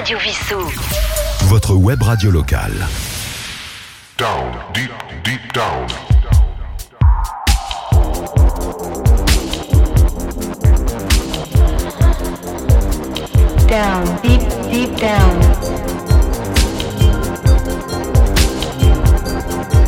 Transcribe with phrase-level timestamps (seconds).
[0.00, 0.56] Radio Vissou.
[1.48, 2.72] Votre web radio locale.
[4.16, 4.90] Down, deep,
[5.22, 5.86] deep down.
[13.68, 14.40] Down, deep,
[14.72, 15.38] deep down.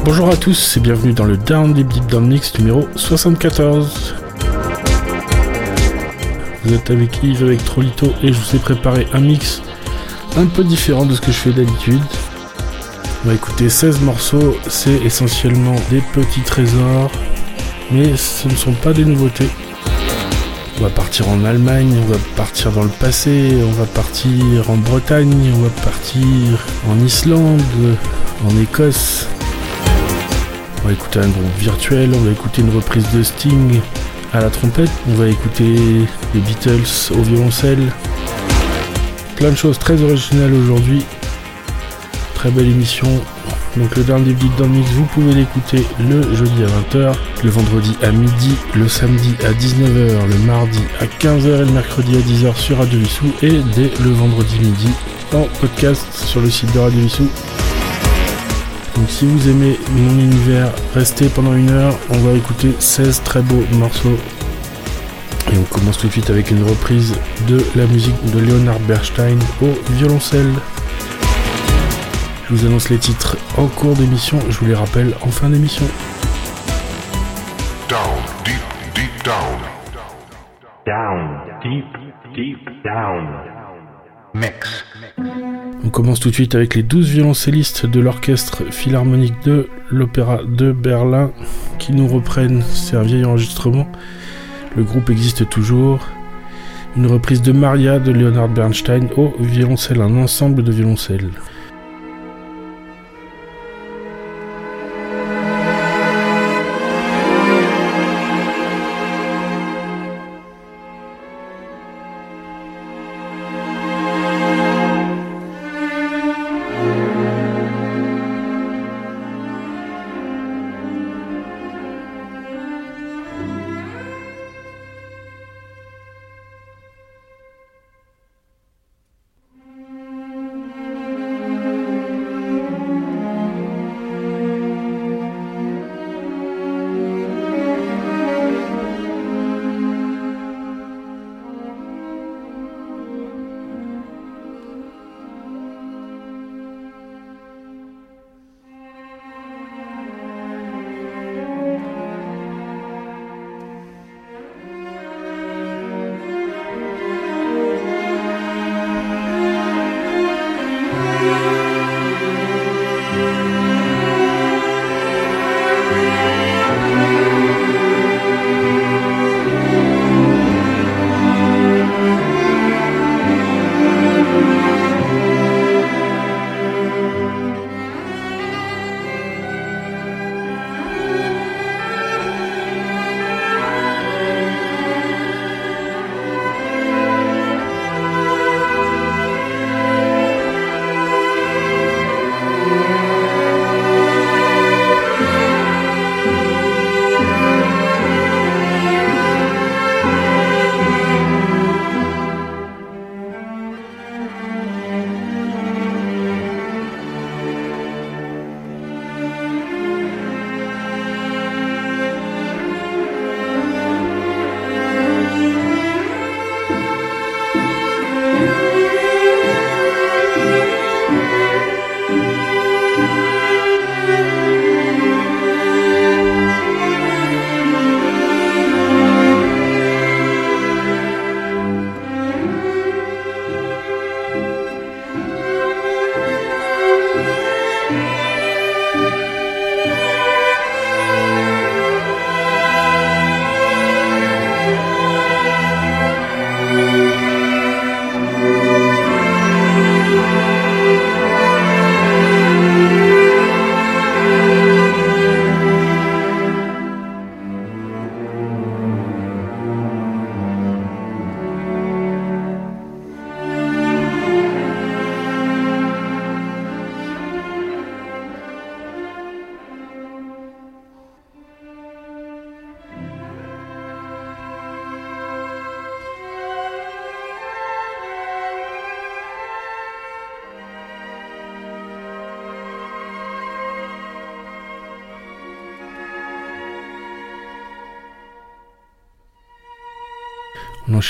[0.04, 4.14] Bonjour à tous et bienvenue dans le Down Deep Deep Down Mix numéro 74.
[6.64, 9.62] Vous êtes avec Yves avec Trolito et je vous ai préparé un mix
[10.36, 12.02] un peu différent de ce que je fais d'habitude.
[13.25, 17.11] On va écouter 16 morceaux, c'est essentiellement des petits trésors,
[17.90, 19.48] mais ce ne sont pas des nouveautés.
[20.79, 24.76] On va partir en Allemagne, on va partir dans le passé, on va partir en
[24.76, 27.60] Bretagne, on va partir en Islande,
[28.44, 29.29] en Écosse.
[30.82, 33.80] On va écouter un groupe virtuel, on va écouter une reprise de Sting
[34.33, 35.77] à la trompette, on va écouter
[36.34, 37.92] les Beatles au violoncelle.
[39.42, 41.05] Plein de choses très originales aujourd'hui.
[42.36, 43.08] Très belle émission.
[43.76, 47.12] Donc le dernier Deep dans Mix, vous pouvez l'écouter le jeudi à 20h,
[47.42, 52.18] le vendredi à midi, le samedi à 19h, le mardi à 15h et le mercredi
[52.18, 54.90] à 10h sur Radio Vissou et dès le vendredi midi
[55.34, 57.28] en podcast sur le site de Radio Vissou.
[58.94, 63.42] Donc si vous aimez mon univers, restez pendant une heure, on va écouter 16 très
[63.42, 64.18] beaux morceaux.
[65.53, 67.14] Et on commence tout de suite avec une reprise
[67.47, 70.50] de la musique de Leonard Bernstein au violoncelle.
[72.48, 75.84] Je vous annonce les titres en cours d'émission, je vous les rappelle en fin d'émission.
[77.86, 78.00] Down,
[78.47, 78.62] deep,
[78.95, 79.58] deep down.
[80.86, 81.84] Down, deep,
[82.34, 83.28] deep down.
[84.33, 84.86] Mix.
[85.84, 90.73] On commence tout de suite avec les 12 violoncellistes de l'orchestre philharmonique de l'Opéra de
[90.73, 91.30] Berlin
[91.78, 93.86] qui nous reprennent, c'est un vieil enregistrement.
[94.74, 96.08] Le groupe existe toujours.
[96.96, 101.30] Une reprise de Maria de Leonard Bernstein au violoncelle, un ensemble de violoncelles.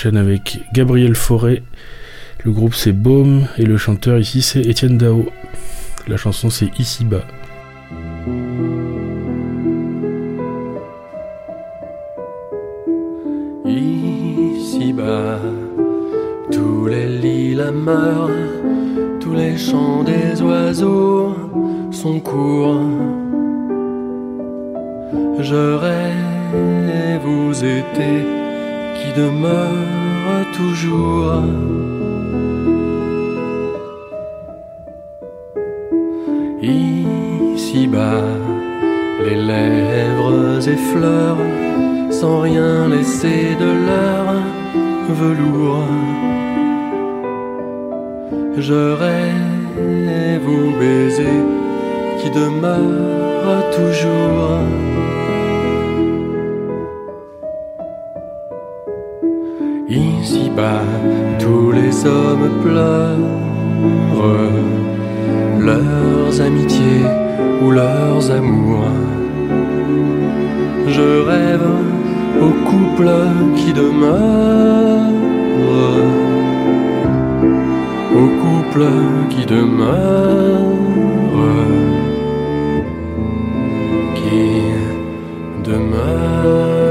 [0.04, 1.62] Avec Gabriel Forêt.
[2.44, 5.26] Le groupe c'est Baume et le chanteur ici c'est Étienne Dao.
[6.08, 7.24] La chanson c'est Ici bas.
[13.64, 15.38] Ici bas,
[16.50, 18.30] tous les lilas meurent,
[19.20, 21.36] tous les chants des oiseaux
[21.92, 22.80] sont courts.
[25.38, 28.41] Je rêve vous étés
[29.02, 31.42] qui demeure toujours.
[36.62, 38.24] Ici-bas,
[39.24, 41.48] les lèvres effleurent
[42.10, 44.24] sans rien laisser de leur
[45.20, 45.88] velours.
[48.58, 51.40] Je rêve vous baiser
[52.18, 55.01] qui demeure toujours.
[59.92, 60.84] Ici-bas,
[61.38, 63.18] tous les hommes pleurent
[65.60, 67.04] leurs amitiés
[67.62, 68.88] ou leurs amours.
[70.88, 71.68] Je rêve
[72.40, 73.10] au couple
[73.54, 75.10] qui demeure,
[78.16, 78.86] au couple
[79.28, 80.72] qui demeure,
[84.14, 86.81] qui demeure.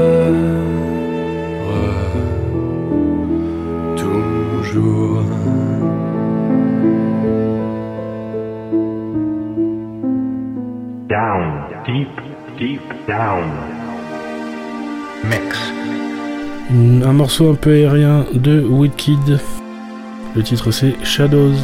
[13.06, 13.44] Down.
[17.04, 19.40] Un morceau un peu aérien de Wicked.
[20.34, 21.54] Le titre c'est Shadows.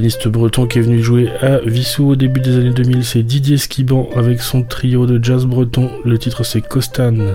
[0.00, 3.58] Pianiste breton qui est venu jouer à Vissou au début des années 2000, c'est Didier
[3.58, 5.90] Skiban avec son trio de jazz breton.
[6.06, 7.34] Le titre c'est Costan.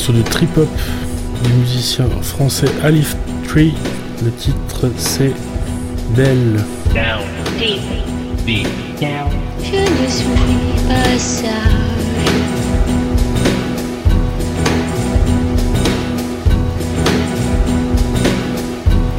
[0.00, 0.68] morceau de trip hop
[1.44, 3.14] du musicien français Alif
[3.46, 3.74] Tree.
[4.24, 5.34] Le titre c'est
[6.16, 6.64] Belle.
[6.94, 7.26] Down,
[7.58, 7.82] deep,
[8.46, 9.30] deep, down.
[9.62, 10.26] Je ne suis
[10.88, 11.50] pas sage.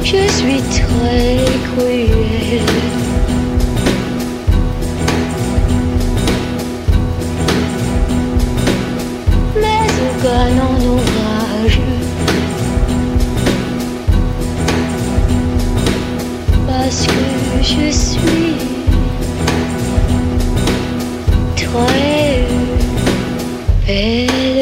[0.02, 1.46] Je suis très
[1.76, 3.11] cruelle.
[10.22, 11.80] volcane en orage.
[16.66, 18.54] Parce que je suis
[21.56, 22.46] très
[23.86, 24.61] belle.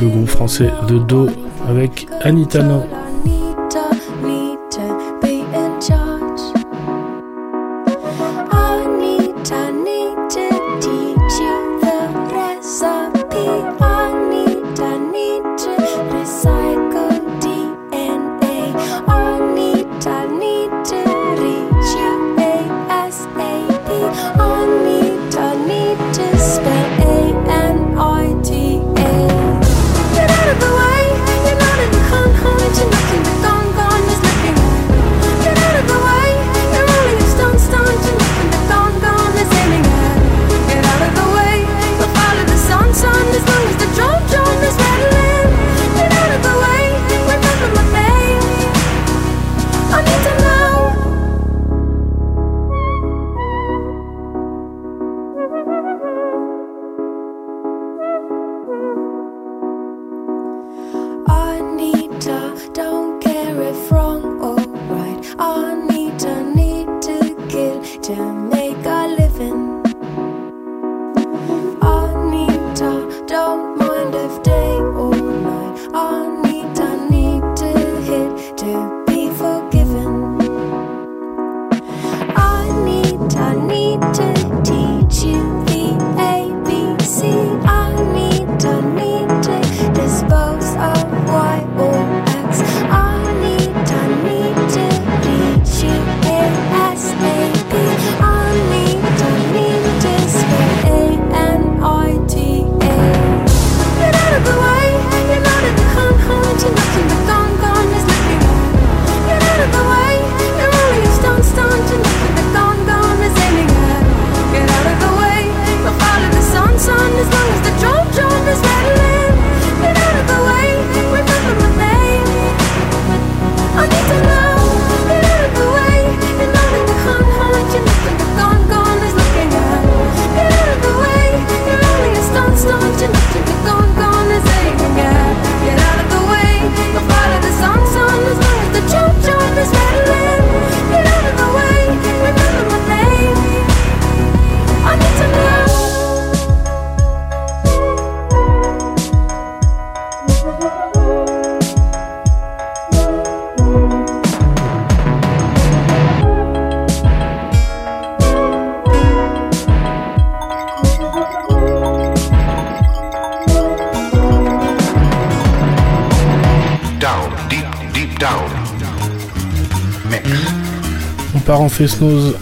[0.00, 1.28] Le groupe français de Do
[1.68, 2.82] avec Anitano.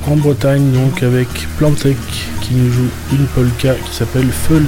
[0.09, 1.97] En Bretagne, donc avec Plantec
[2.43, 4.65] qui nous joue une polka qui s'appelle Feuls.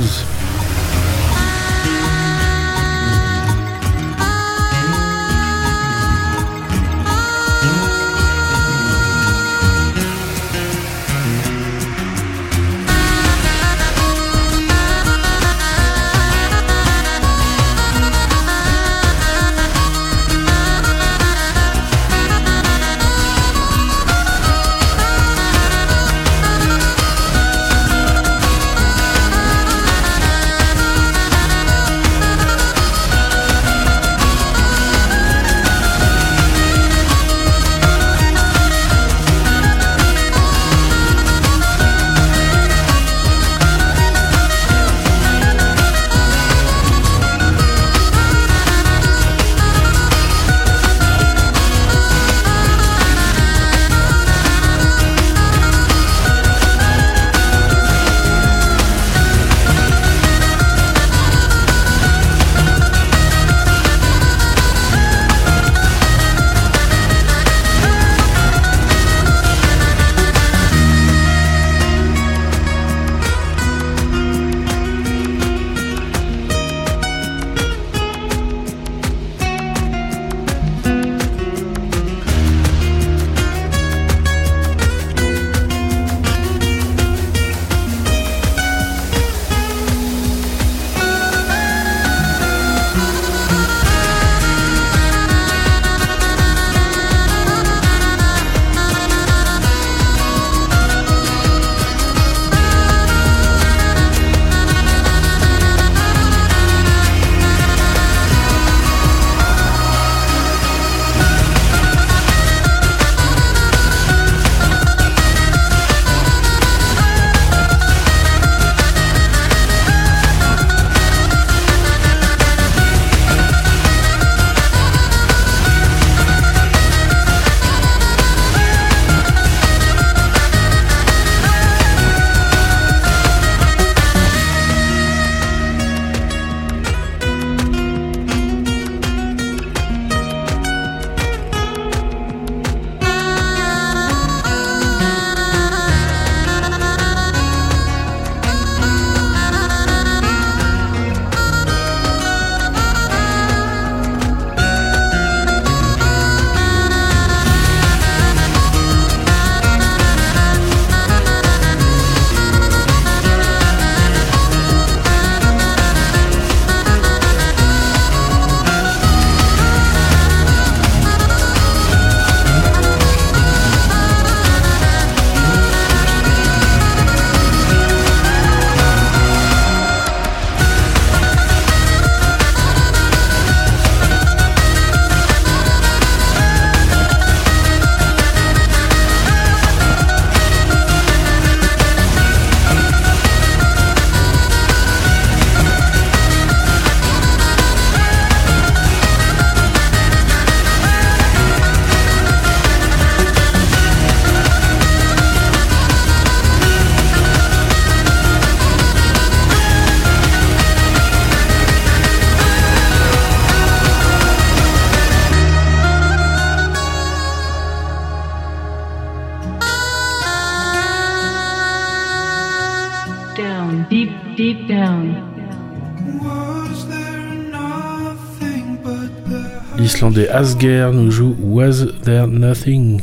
[230.38, 233.00] Asger nous joue Was There Nothing.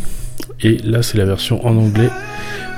[0.62, 2.10] Et là, c'est la version en anglais.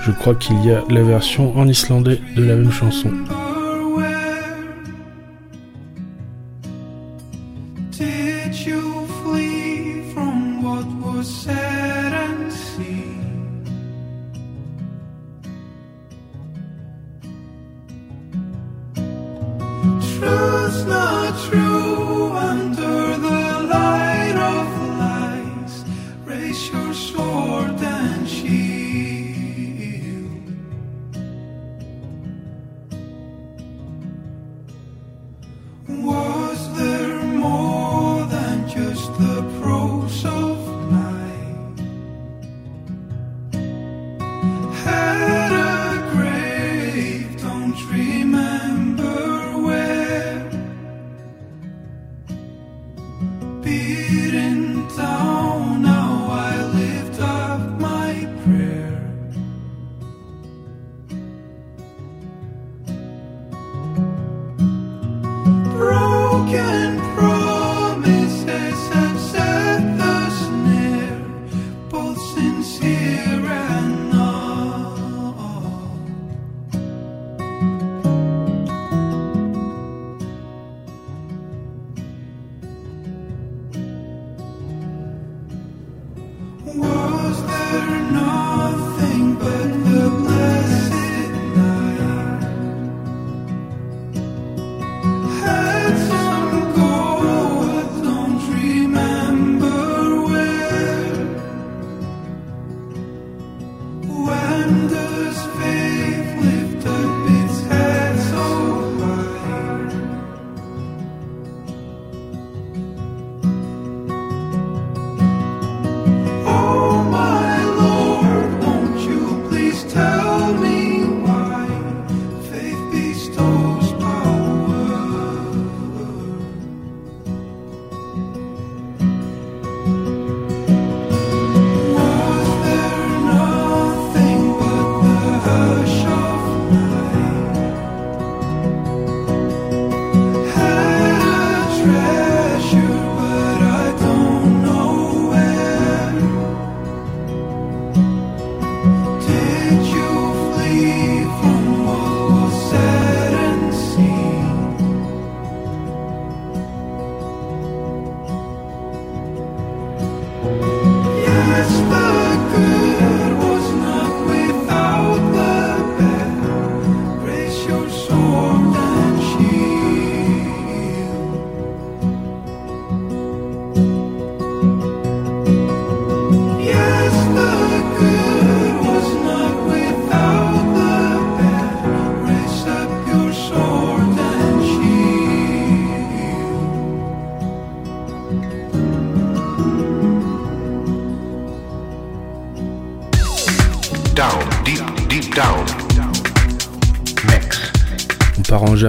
[0.04, 3.12] Je crois qu'il y a la version en islandais de la même chanson.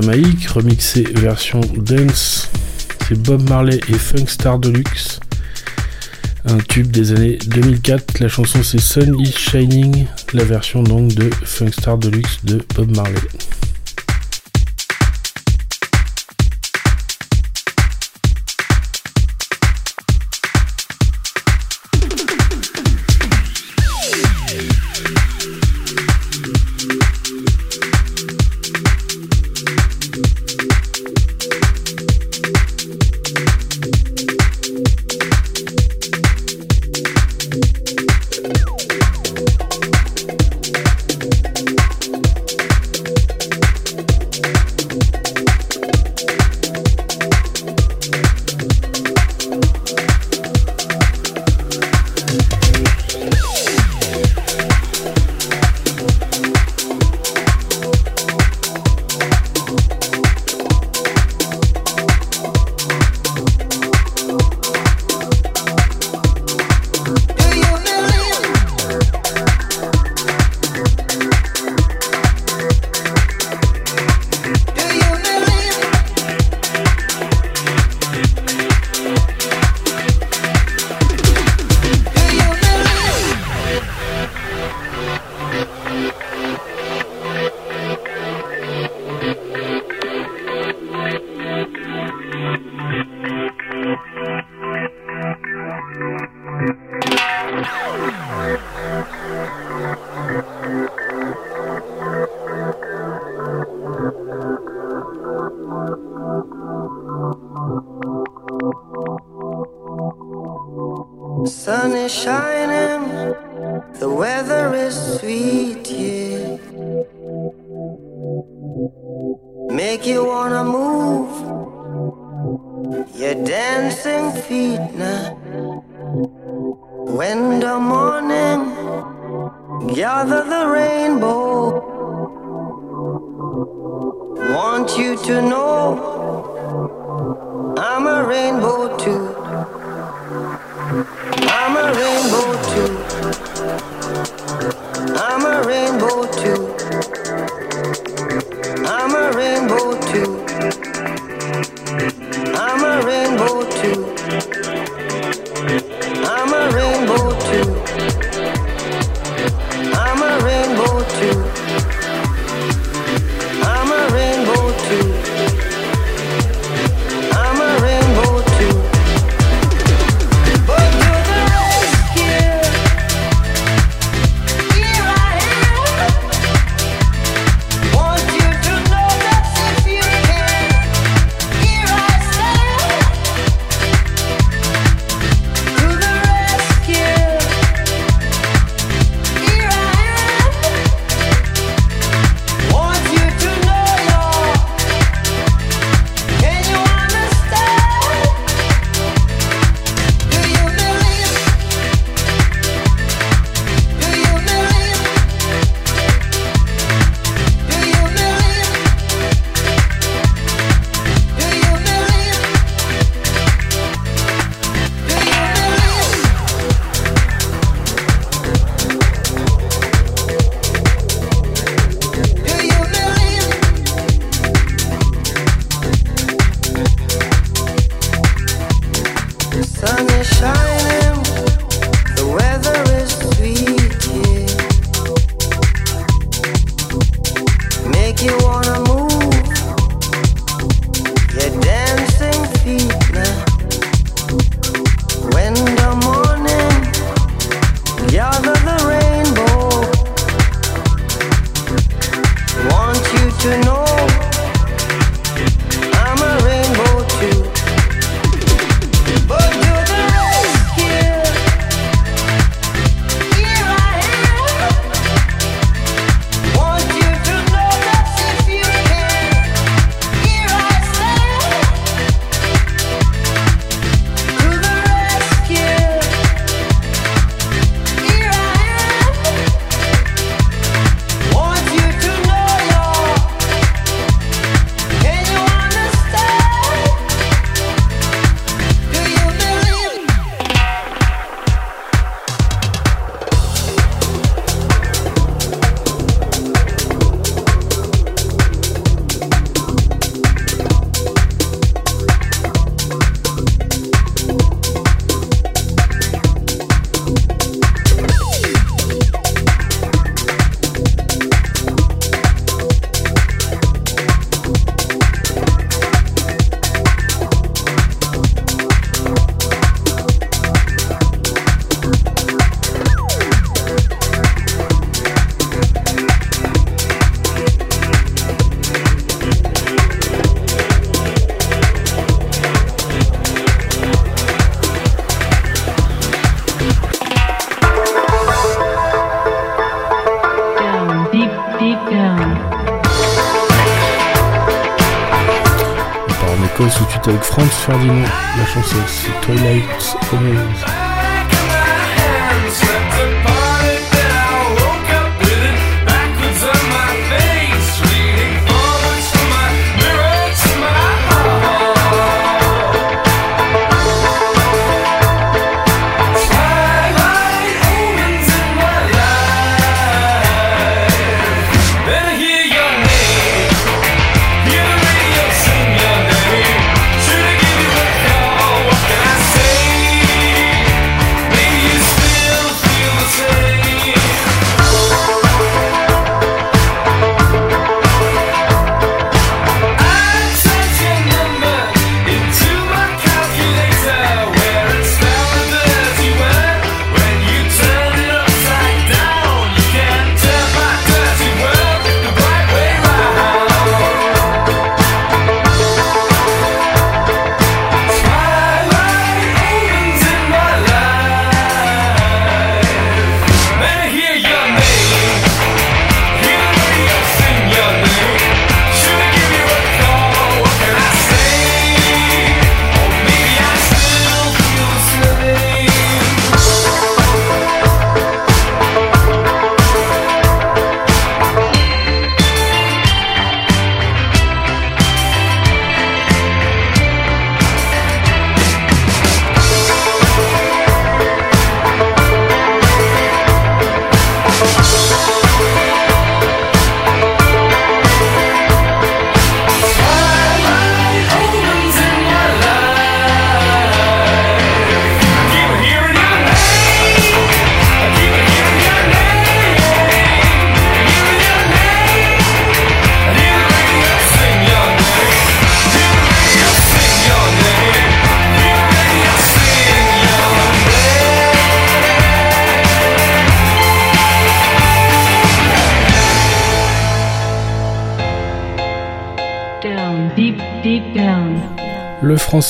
[0.01, 2.49] Jamaïque, remixé version dance.
[3.09, 5.19] C'est Bob Marley et Funkstar Deluxe.
[6.45, 8.21] Un tube des années 2004.
[8.21, 13.19] La chanson c'est Sun is Shining, la version donc de Funkstar Deluxe de Bob Marley.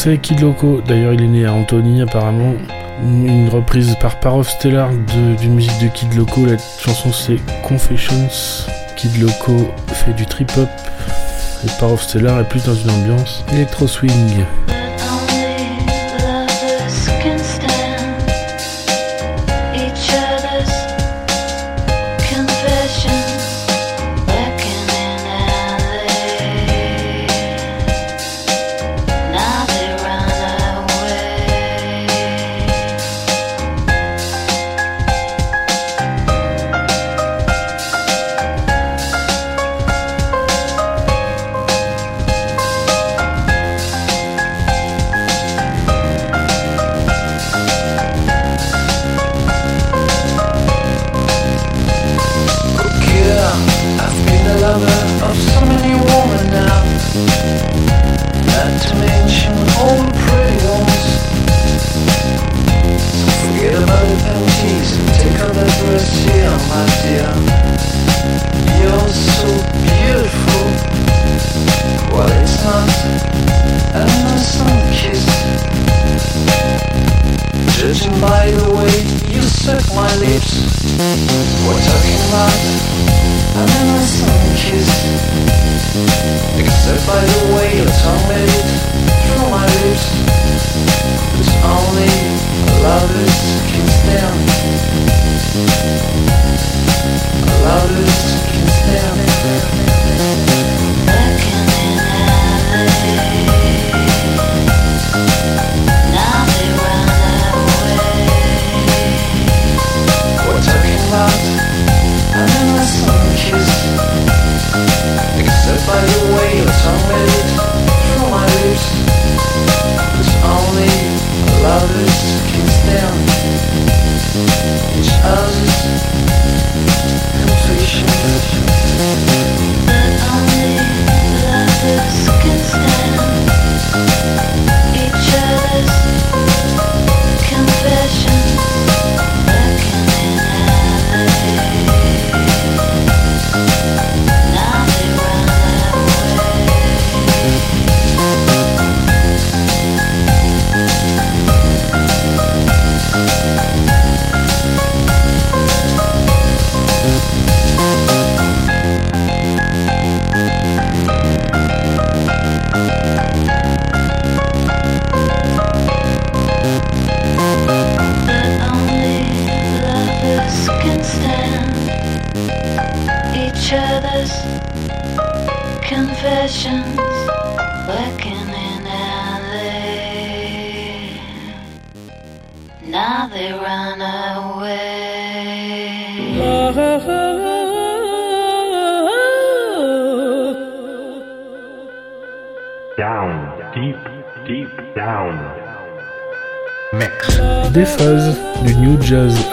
[0.01, 0.81] C'est Kid Loco.
[0.81, 2.55] D'ailleurs, il est né à Antony, apparemment.
[3.03, 4.91] Une reprise par Parov Stellar
[5.41, 6.47] d'une musique de Kid Loco.
[6.47, 8.29] La chanson, c'est Confessions.
[8.97, 9.57] Kid Loco
[9.89, 10.69] fait du trip-hop.
[11.65, 14.45] Et Parov Stellar est plus dans une ambiance électro-swing.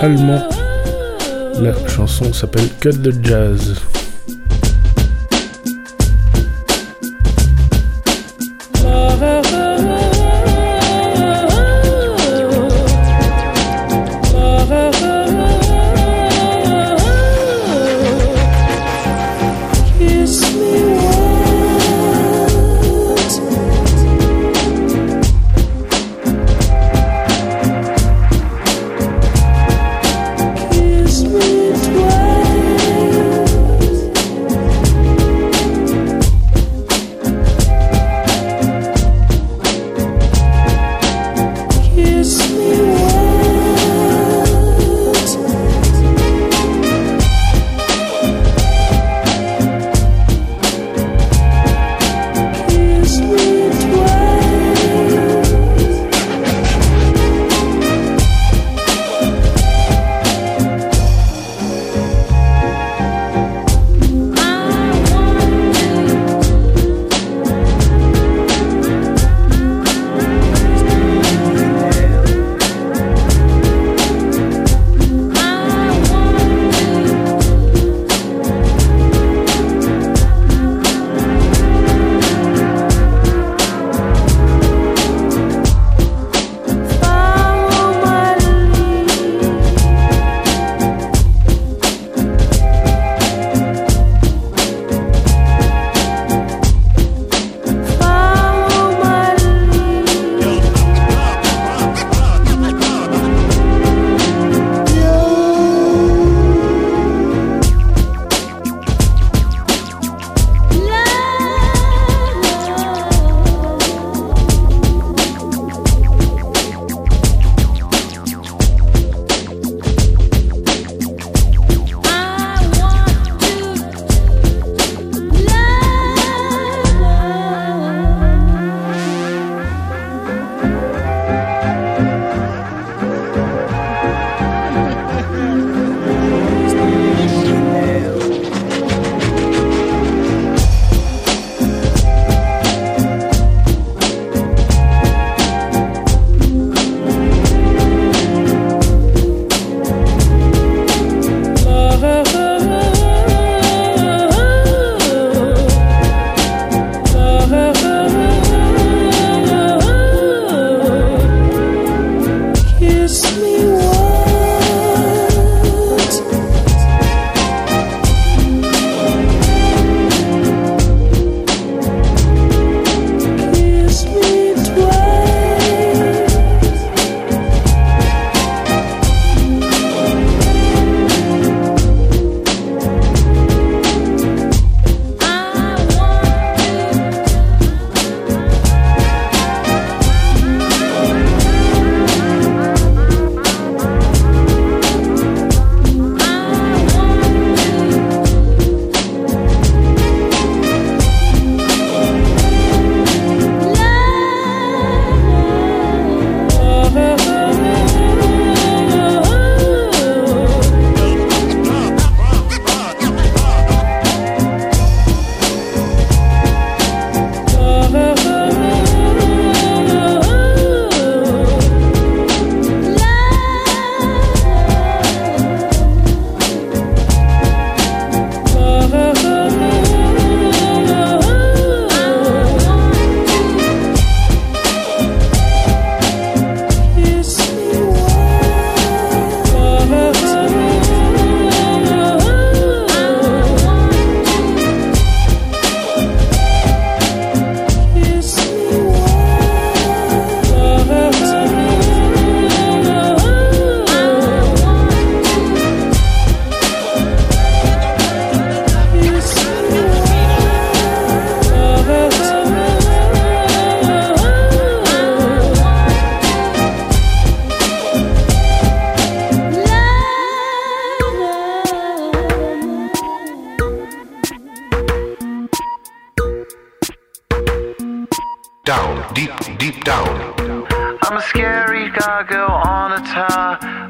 [0.05, 0.47] allemand.
[1.59, 3.81] La chanson s'appelle Cut the Jazz.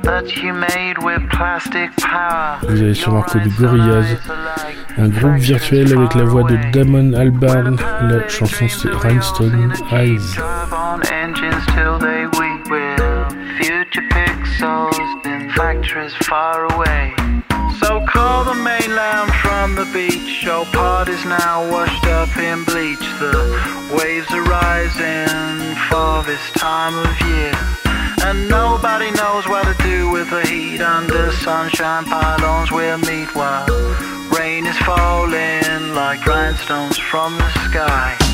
[0.06, 0.12] Vous
[2.82, 4.06] avez sûrement connu Gorillaz,
[5.00, 7.76] un groupe virtuel avec la voix de Damon Albarn.
[8.04, 10.38] La chanson c'est Rhinestone Eyes.
[17.82, 20.30] So call the mainland from the beach.
[20.42, 23.06] Show part is now washed up in bleach.
[23.20, 23.36] The
[23.98, 27.85] waves are rising for this time of year.
[28.28, 33.68] And nobody knows what to do with the heat under sunshine pylons we'll meet while
[34.36, 38.25] rain is falling like grindstones from the sky.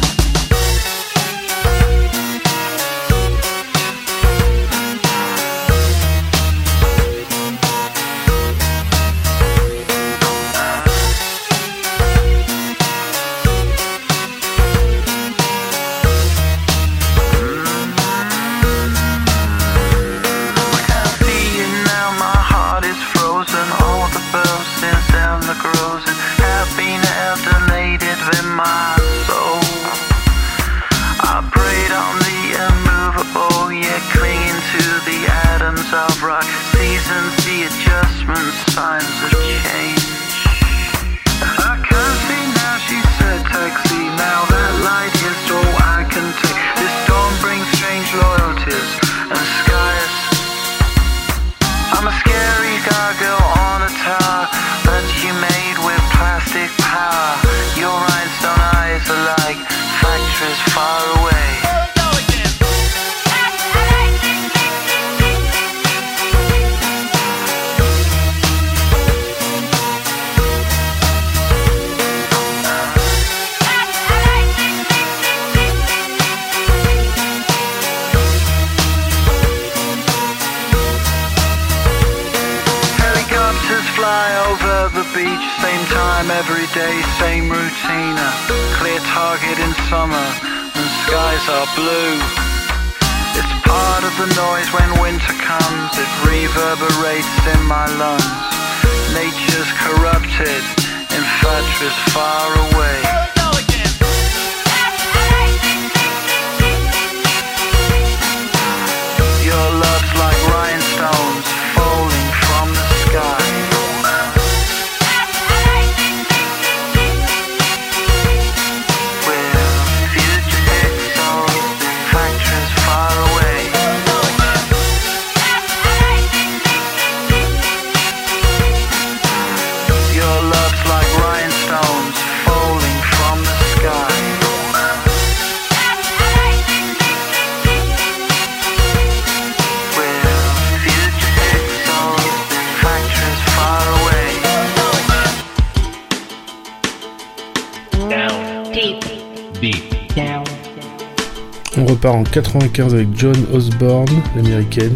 [152.32, 154.08] 95 avec John Osborne,
[154.38, 154.96] l'américaine,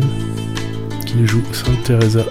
[1.05, 2.23] qui joue Sainte Teresa.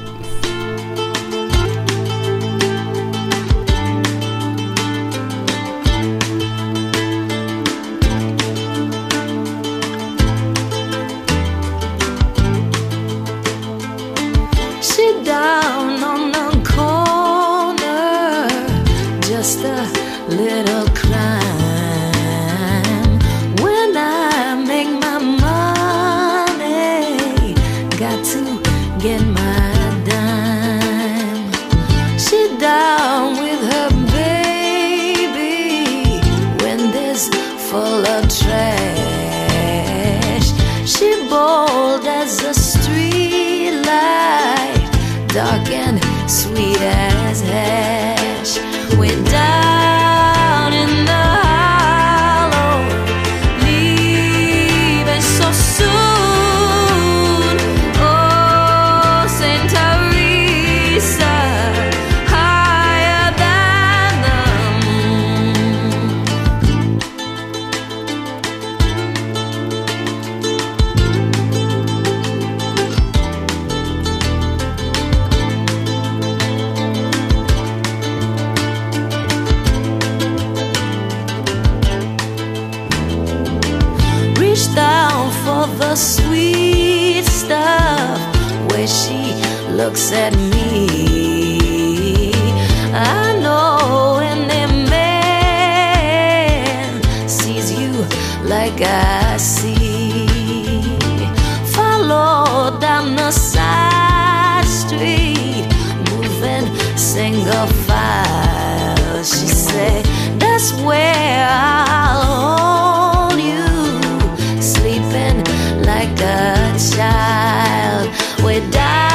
[116.04, 118.08] like a child.
[118.44, 119.13] We die.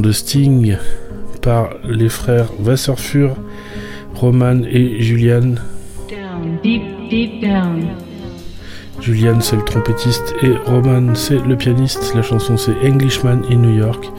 [0.00, 0.76] de Sting
[1.42, 3.36] par les frères Wasserfur,
[4.14, 5.56] Roman et Julian.
[9.00, 12.14] Julian, c'est le trompettiste, et Roman, c'est le pianiste.
[12.14, 14.10] La chanson, c'est Englishman in New York.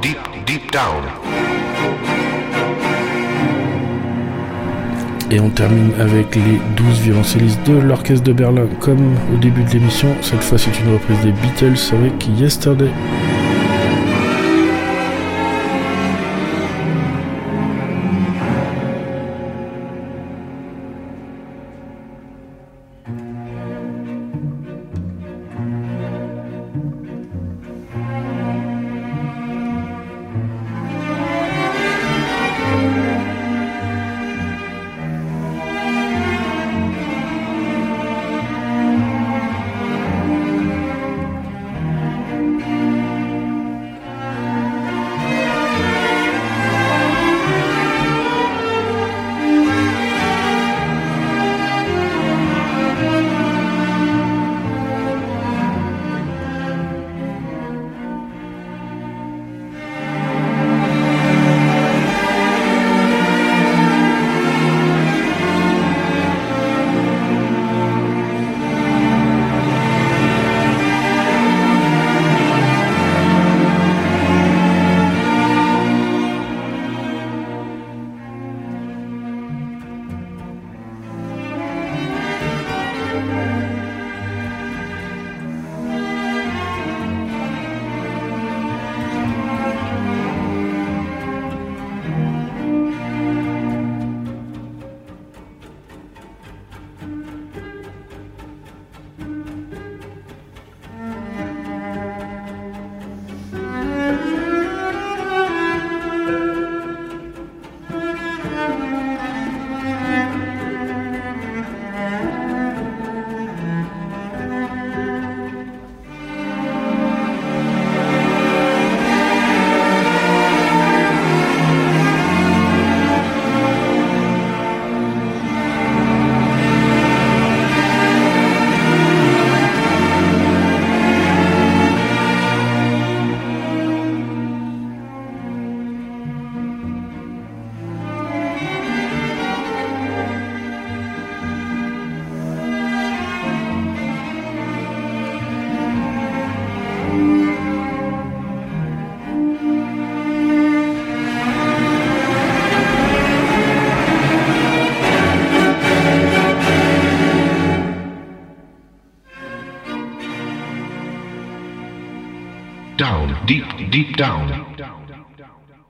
[0.00, 1.02] Deep, deep down.
[5.30, 9.70] Et on termine avec les 12 violoncellistes de l'orchestre de Berlin, comme au début de
[9.70, 10.14] l'émission.
[10.22, 12.90] Cette fois, c'est une reprise des Beatles avec Yesterday.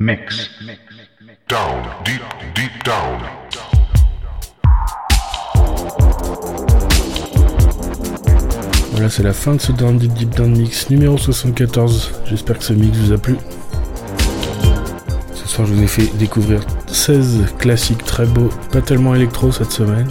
[0.09, 0.49] Mix.
[1.51, 2.23] Down, deep,
[2.55, 3.19] deep down.
[8.93, 12.23] Voilà, c'est la fin de ce Down Deep Deep Down Mix numéro 74.
[12.25, 13.37] J'espère que ce mix vous a plu.
[15.35, 19.73] Ce soir, je vous ai fait découvrir 16 classiques très beaux, pas tellement électro cette
[19.73, 20.09] semaine.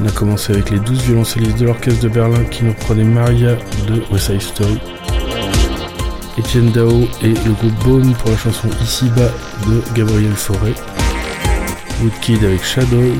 [0.00, 3.56] On a commencé avec les 12 violoncellistes de l'orchestre de Berlin qui nous reprenaient Maria
[3.88, 4.80] de West Side Story.
[6.50, 9.30] Etienne Dao et le groupe Bone pour la chanson Ici-bas
[9.68, 10.74] de Gabriel Fauré.
[12.02, 13.12] Woodkid avec Shadow.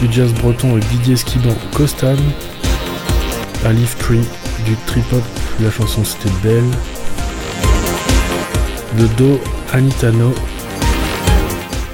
[0.00, 2.16] Du jazz breton avec Didier Skiban Costan.
[3.64, 4.24] A Leaf Tree
[4.66, 5.22] du trip hop,
[5.60, 6.64] la chanson c'était Belle.
[8.98, 9.40] Le Do
[9.72, 10.34] Anitano.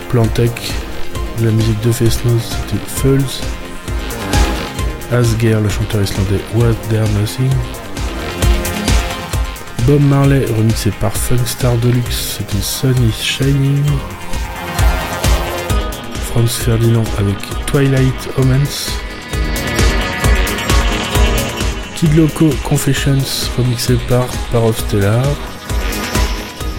[0.08, 0.72] Plantec,
[1.42, 3.42] la musique de Fesnos c'était Fulls.
[5.12, 7.50] Asger, le chanteur islandais Was There Nothing.
[9.86, 13.84] Bob Marley remixé par Funkstar Deluxe, c'était Sun is Shining.
[16.30, 18.90] Franz Ferdinand avec Twilight Omens.
[21.96, 25.26] Kid Loco Confessions remixé par Parov Stellar.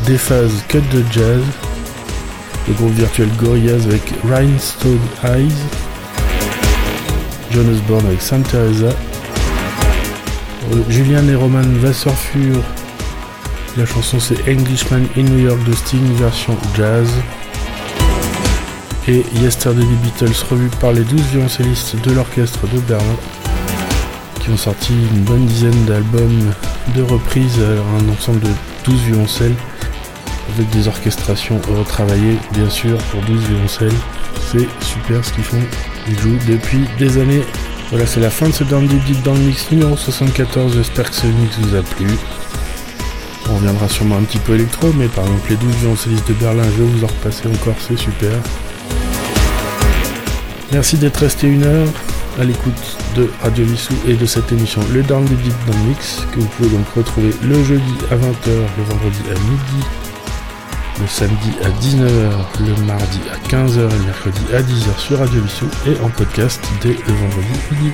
[0.08, 1.44] Déphase Cut de Jazz.
[2.68, 5.54] Le groupe virtuel Gorillaz avec Rhinestone Eyes.
[7.52, 8.90] John Osborne avec Saint Teresa.
[10.74, 12.64] Euh, Julian et Roman Wasserfur
[13.78, 17.10] la chanson c'est Englishman in New York de Sting version jazz.
[19.08, 23.18] Et Yesterday des Beatles revu par les 12 violoncellistes de l'orchestre de Berlin
[24.40, 26.54] qui ont sorti une bonne dizaine d'albums
[26.96, 28.50] de reprises à un ensemble de
[28.86, 29.56] 12 violoncelles
[30.56, 33.94] avec des orchestrations retravaillées bien sûr pour 12 violoncelles.
[34.52, 35.62] C'est super ce qu'ils font.
[36.08, 37.44] Ils jouent depuis des années.
[37.90, 40.74] Voilà, c'est la fin de ce Down Deep Deep dans le mix numéro 74.
[40.76, 42.08] J'espère que ce mix vous a plu.
[43.66, 46.84] Reviendra sûrement un petit peu électro, mais par exemple les 12 violoncellistes de Berlin, je
[46.84, 48.30] vais vous en repasser encore, c'est super.
[50.72, 51.88] Merci d'être resté une heure
[52.40, 56.28] à l'écoute de Radio Vissou et de cette émission Le Down Deep Deep dans Mix,
[56.32, 59.86] que vous pouvez donc retrouver le jeudi à 20h, le vendredi à midi,
[61.02, 65.42] le samedi à 19h, le mardi à 15h et le mercredi à 10h sur Radio
[65.42, 67.94] Vissou et en podcast dès le vendredi midi.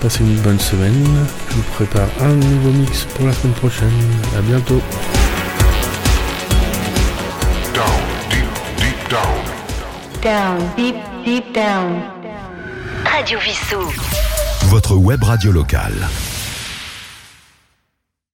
[0.00, 3.90] Passez une bonne semaine, je vous prépare un nouveau mix pour la semaine prochaine.
[4.36, 4.80] À bientôt.
[7.74, 7.86] Down,
[8.30, 8.46] deep,
[8.76, 9.42] deep down.
[10.22, 12.00] Down, deep, deep down.
[13.04, 13.92] Radio Vissou.
[14.66, 16.08] Votre web radio locale.